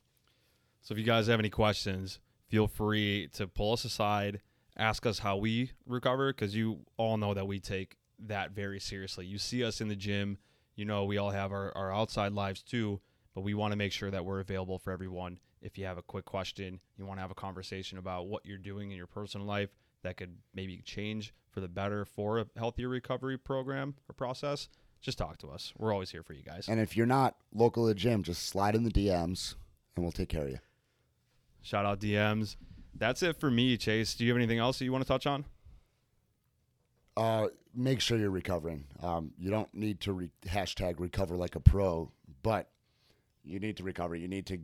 So 0.82 0.94
if 0.94 0.98
you 0.98 1.04
guys 1.04 1.28
have 1.28 1.40
any 1.40 1.50
questions, 1.50 2.20
feel 2.48 2.68
free 2.68 3.30
to 3.34 3.48
pull 3.48 3.74
us 3.74 3.86
aside, 3.86 4.42
ask 4.78 5.06
us 5.06 5.20
how 5.20 5.38
we 5.38 5.72
recover, 5.86 6.34
because 6.34 6.56
you 6.56 6.80
all 6.98 7.18
know 7.18 7.34
that 7.34 7.48
we 7.48 7.60
take 7.60 7.98
that 8.20 8.52
very 8.52 8.80
seriously. 8.80 9.26
You 9.26 9.38
see 9.38 9.64
us 9.64 9.82
in 9.82 9.88
the 9.88 9.96
gym, 9.96 10.38
you 10.76 10.86
know 10.86 11.06
we 11.06 11.18
all 11.18 11.32
have 11.32 11.52
our, 11.52 11.76
our 11.78 11.94
outside 11.94 12.34
lives 12.34 12.64
too, 12.64 13.00
but 13.36 13.42
we 13.42 13.54
want 13.54 13.72
to 13.72 13.78
make 13.78 13.92
sure 13.92 14.12
that 14.12 14.26
we're 14.26 14.40
available 14.40 14.80
for 14.80 14.92
everyone. 14.92 15.40
If 15.62 15.78
you 15.78 15.86
have 15.86 15.98
a 15.98 16.04
quick 16.04 16.26
question, 16.26 16.80
you 16.98 17.06
want 17.06 17.18
to 17.18 17.22
have 17.22 17.32
a 17.32 17.36
conversation 17.36 17.98
about 17.98 18.28
what 18.28 18.46
you're 18.46 18.58
doing 18.58 18.90
in 18.90 18.98
your 18.98 19.08
personal 19.08 19.46
life 19.46 19.70
that 20.02 20.18
could 20.18 20.38
maybe 20.56 20.82
change 20.84 21.34
for 21.52 21.60
the 21.60 21.68
better 21.68 22.06
for 22.06 22.40
a 22.40 22.48
healthier 22.58 22.90
recovery 22.90 23.38
program 23.38 23.96
or 24.10 24.14
process, 24.14 24.70
just 25.02 25.18
talk 25.18 25.38
to 25.40 25.50
us. 25.50 25.74
We're 25.78 25.94
always 25.94 26.12
here 26.12 26.24
for 26.24 26.34
you 26.34 26.44
guys. 26.44 26.68
And 26.68 26.80
if 26.80 26.98
you're 26.98 27.06
not 27.06 27.36
local 27.54 27.84
to 27.84 27.90
the 27.90 27.96
gym, 27.96 28.24
just 28.24 28.48
slide 28.48 28.76
in 28.76 28.84
the 28.84 28.92
DMs 28.92 29.56
and 29.96 30.04
we'll 30.04 30.12
take 30.12 30.30
care 30.30 30.44
of 30.44 30.50
you. 30.50 30.60
Shout 31.62 31.86
out 31.86 32.00
DMs. 32.00 32.56
That's 32.96 33.24
it 33.24 33.40
for 33.40 33.50
me, 33.50 33.78
Chase. 33.78 34.16
Do 34.16 34.26
you 34.26 34.32
have 34.32 34.38
anything 34.38 34.60
else 34.60 34.80
that 34.80 34.86
you 34.86 34.92
want 34.92 35.04
to 35.04 35.08
touch 35.08 35.26
on? 35.26 35.46
Uh, 37.16 37.48
make 37.74 38.02
sure 38.02 38.18
you're 38.18 38.30
recovering. 38.30 38.86
Um, 39.02 39.32
you 39.38 39.50
don't 39.50 39.74
need 39.74 40.00
to 40.02 40.14
re- 40.14 40.32
hashtag 40.46 41.00
recover 41.00 41.36
like 41.36 41.56
a 41.56 41.60
pro, 41.60 42.12
but 42.44 42.70
you 43.44 43.60
need 43.60 43.78
to 43.78 43.84
recover. 43.84 44.16
You 44.16 44.28
need 44.28 44.46
to 44.48 44.60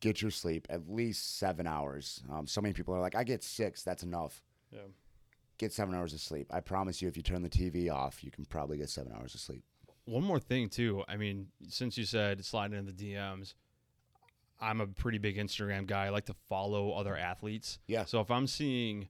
get 0.00 0.20
your 0.20 0.30
sleep 0.30 0.66
at 0.68 0.88
least 0.88 1.38
seven 1.38 1.66
hours. 1.66 2.22
Um, 2.30 2.46
so 2.46 2.60
many 2.60 2.74
people 2.74 2.94
are 2.94 3.00
like, 3.00 3.14
I 3.14 3.24
get 3.24 3.42
six, 3.42 3.82
that's 3.82 4.02
enough. 4.02 4.42
Yeah. 4.72 4.80
Get 5.58 5.72
seven 5.72 5.94
hours 5.94 6.12
of 6.12 6.20
sleep. 6.20 6.48
I 6.52 6.60
promise 6.60 7.00
you, 7.00 7.08
if 7.08 7.16
you 7.16 7.22
turn 7.22 7.42
the 7.42 7.48
TV 7.48 7.90
off, 7.90 8.24
you 8.24 8.30
can 8.30 8.44
probably 8.44 8.78
get 8.78 8.90
seven 8.90 9.12
hours 9.12 9.34
of 9.34 9.40
sleep. 9.40 9.62
One 10.04 10.24
more 10.24 10.40
thing 10.40 10.68
too. 10.68 11.04
I 11.08 11.16
mean, 11.16 11.48
since 11.68 11.96
you 11.96 12.04
said 12.04 12.44
sliding 12.44 12.76
into 12.76 12.92
the 12.92 13.14
DMs, 13.14 13.54
I'm 14.62 14.80
a 14.80 14.86
pretty 14.86 15.18
big 15.18 15.36
Instagram 15.36 15.86
guy. 15.86 16.06
I 16.06 16.08
like 16.10 16.26
to 16.26 16.34
follow 16.48 16.92
other 16.92 17.16
athletes. 17.16 17.78
Yeah. 17.86 18.04
So 18.04 18.20
if 18.20 18.30
I'm 18.30 18.46
seeing 18.46 19.08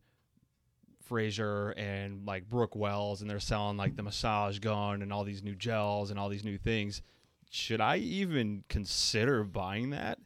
Fraser 1.04 1.70
and 1.76 2.26
like 2.26 2.48
Brooke 2.48 2.74
Wells 2.74 3.20
and 3.20 3.30
they're 3.30 3.38
selling 3.38 3.76
like 3.76 3.96
the 3.96 4.02
massage 4.02 4.58
gun 4.58 5.02
and 5.02 5.12
all 5.12 5.24
these 5.24 5.42
new 5.42 5.54
gels 5.54 6.10
and 6.10 6.18
all 6.18 6.28
these 6.28 6.44
new 6.44 6.58
things, 6.58 7.02
should 7.50 7.80
I 7.80 7.98
even 7.98 8.64
consider 8.68 9.44
buying 9.44 9.90
that? 9.90 10.18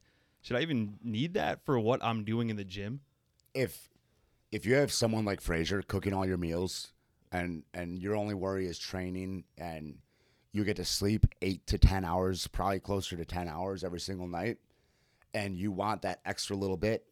Should 0.42 0.56
I 0.56 0.61
even 0.61 0.99
need 1.02 1.35
that 1.35 1.64
for 1.66 1.78
what 1.78 2.02
I'm 2.04 2.25
doing 2.25 2.50
in 2.50 2.56
the 2.56 2.64
gym? 2.64 3.00
if 3.56 3.88
if 4.52 4.66
you 4.66 4.75
have 4.75 4.92
someone 4.92 5.25
like 5.25 5.40
Fraser 5.40 5.83
cooking 5.83 6.12
all 6.12 6.26
your 6.26 6.37
meals 6.37 6.92
and 7.33 7.64
and 7.75 7.99
your 7.99 8.14
only 8.14 8.35
worry 8.35 8.66
is 8.66 8.78
training 8.78 9.45
and 9.59 9.97
you 10.52 10.62
get 10.62 10.76
to 10.76 10.85
sleep 10.85 11.26
8 11.42 11.66
to 11.66 11.78
10 11.78 12.04
hours 12.04 12.47
probably 12.47 12.80
closer 12.80 13.16
to 13.16 13.25
10 13.25 13.49
hours 13.49 13.83
every 13.83 14.00
single 14.00 14.28
night 14.28 14.59
and 15.37 15.57
you 15.57 15.71
want 15.71 16.02
that 16.02 16.21
extra 16.25 16.57
little 16.57 16.76
bit 16.76 17.07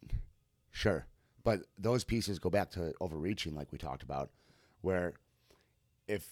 sure 0.71 1.07
but 1.45 1.61
those 1.79 2.05
pieces 2.05 2.39
go 2.39 2.51
back 2.51 2.71
to 2.71 2.93
overreaching 3.01 3.55
like 3.55 3.71
we 3.71 3.79
talked 3.79 4.03
about 4.03 4.31
where 4.81 5.13
if 6.09 6.29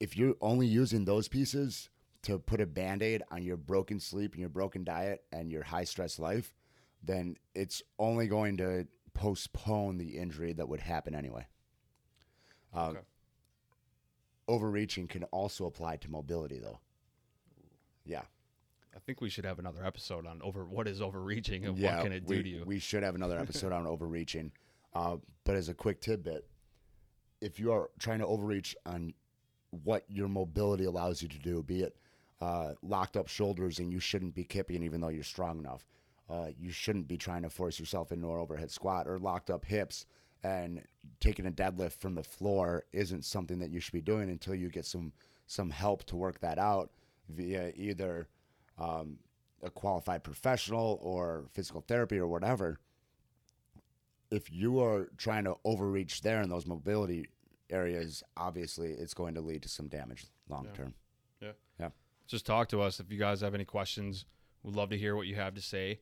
if 0.00 0.16
you're 0.16 0.34
only 0.40 0.66
using 0.66 1.04
those 1.04 1.28
pieces 1.28 1.88
to 2.22 2.38
put 2.38 2.60
a 2.60 2.66
band-aid 2.66 3.22
on 3.30 3.42
your 3.42 3.56
broken 3.56 3.98
sleep 3.98 4.32
and 4.32 4.40
your 4.40 4.48
broken 4.50 4.84
diet 4.84 5.22
and 5.32 5.50
your 5.50 5.62
high 5.62 5.84
stress 5.84 6.18
life 6.18 6.52
then 7.02 7.36
it's 7.54 7.82
only 7.98 8.26
going 8.26 8.56
to 8.56 8.86
postpone 9.14 9.98
the 9.98 10.18
injury 10.18 10.52
that 10.52 10.68
would 10.68 10.80
happen 10.80 11.14
anyway. 11.14 11.46
Uh, 12.74 12.88
Okay. 12.90 13.00
Overreaching 14.48 15.06
can 15.06 15.24
also 15.24 15.66
apply 15.66 15.96
to 15.98 16.10
mobility, 16.10 16.58
though. 16.58 16.80
Yeah, 18.04 18.22
I 18.94 18.98
think 18.98 19.20
we 19.20 19.28
should 19.28 19.44
have 19.44 19.58
another 19.58 19.84
episode 19.84 20.26
on 20.26 20.40
over 20.42 20.64
what 20.64 20.88
is 20.88 21.00
overreaching 21.00 21.64
and 21.64 21.78
yeah. 21.78 21.96
what 21.96 22.04
can 22.04 22.12
it 22.12 22.26
do 22.26 22.36
we, 22.36 22.42
to 22.42 22.48
you. 22.48 22.64
we 22.66 22.78
should 22.78 23.02
have 23.02 23.14
another 23.14 23.38
episode 23.38 23.72
on 23.72 23.86
overreaching. 23.86 24.52
Uh, 24.94 25.16
but 25.44 25.54
as 25.56 25.68
a 25.68 25.74
quick 25.74 26.00
tidbit, 26.00 26.46
if 27.40 27.58
you 27.58 27.72
are 27.72 27.90
trying 27.98 28.18
to 28.18 28.26
overreach 28.26 28.76
on 28.86 29.14
what 29.84 30.04
your 30.08 30.28
mobility 30.28 30.84
allows 30.84 31.22
you 31.22 31.28
to 31.28 31.38
do, 31.38 31.62
be 31.62 31.82
it 31.82 31.96
uh, 32.40 32.72
locked 32.82 33.16
up 33.16 33.28
shoulders 33.28 33.78
and 33.78 33.92
you 33.92 34.00
shouldn't 34.00 34.34
be 34.34 34.44
kipping 34.44 34.82
even 34.82 35.00
though 35.00 35.08
you're 35.08 35.22
strong 35.22 35.58
enough. 35.58 35.86
Uh, 36.28 36.48
you 36.58 36.70
shouldn't 36.70 37.08
be 37.08 37.16
trying 37.16 37.42
to 37.42 37.50
force 37.50 37.78
yourself 37.78 38.12
into 38.12 38.28
an 38.30 38.38
overhead 38.38 38.70
squat 38.70 39.06
or 39.08 39.18
locked 39.18 39.50
up 39.50 39.64
hips 39.64 40.06
and 40.42 40.82
taking 41.18 41.46
a 41.46 41.50
deadlift 41.50 41.94
from 41.94 42.14
the 42.14 42.22
floor 42.22 42.84
isn't 42.92 43.24
something 43.24 43.58
that 43.58 43.70
you 43.70 43.80
should 43.80 43.92
be 43.92 44.00
doing 44.00 44.30
until 44.30 44.54
you 44.54 44.68
get 44.68 44.86
some 44.86 45.12
some 45.46 45.70
help 45.70 46.04
to 46.04 46.16
work 46.16 46.40
that 46.40 46.58
out 46.58 46.90
via 47.28 47.72
either 47.74 48.28
um, 48.80 49.18
a 49.62 49.70
qualified 49.70 50.24
professional 50.24 50.98
or 51.02 51.44
physical 51.52 51.82
therapy 51.82 52.18
or 52.18 52.26
whatever. 52.26 52.80
If 54.30 54.50
you 54.52 54.80
are 54.80 55.08
trying 55.16 55.44
to 55.44 55.56
overreach 55.64 56.22
there 56.22 56.40
in 56.40 56.48
those 56.48 56.66
mobility 56.66 57.28
areas, 57.68 58.22
obviously 58.36 58.92
it's 58.92 59.14
going 59.14 59.34
to 59.34 59.40
lead 59.40 59.62
to 59.62 59.68
some 59.68 59.88
damage 59.88 60.24
long 60.48 60.66
Yeah. 60.66 60.72
term. 60.72 60.94
Yeah. 61.40 61.52
Yeah. 61.78 61.90
Just 62.26 62.46
talk 62.46 62.68
to 62.68 62.80
us 62.80 63.00
if 63.00 63.10
you 63.10 63.18
guys 63.18 63.40
have 63.40 63.54
any 63.54 63.64
questions. 63.64 64.24
We'd 64.62 64.76
love 64.76 64.90
to 64.90 64.98
hear 64.98 65.16
what 65.16 65.26
you 65.26 65.34
have 65.36 65.54
to 65.54 65.60
say. 65.62 66.00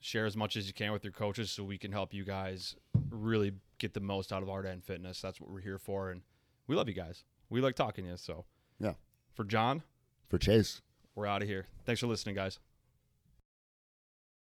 Share 0.00 0.26
as 0.26 0.36
much 0.36 0.56
as 0.56 0.66
you 0.66 0.72
can 0.72 0.92
with 0.92 1.04
your 1.04 1.12
coaches 1.12 1.50
so 1.50 1.62
we 1.64 1.78
can 1.78 1.92
help 1.92 2.12
you 2.14 2.24
guys 2.24 2.74
really 3.10 3.52
get 3.78 3.92
the 3.94 4.00
most 4.00 4.32
out 4.32 4.42
of 4.42 4.48
Ardent 4.48 4.84
Fitness. 4.84 5.20
That's 5.20 5.40
what 5.40 5.50
we're 5.50 5.60
here 5.60 5.78
for, 5.78 6.10
and 6.10 6.22
we 6.66 6.74
love 6.74 6.88
you 6.88 6.94
guys. 6.94 7.24
We 7.50 7.60
like 7.60 7.74
talking 7.76 8.04
to 8.04 8.10
you. 8.12 8.16
So 8.16 8.44
Yeah. 8.78 8.94
for 9.34 9.44
John, 9.44 9.82
For 10.28 10.38
Chase, 10.38 10.80
We're 11.14 11.26
out 11.26 11.42
of 11.42 11.48
here. 11.48 11.66
Thanks 11.84 12.00
for 12.00 12.06
listening, 12.06 12.34
guys. 12.34 12.58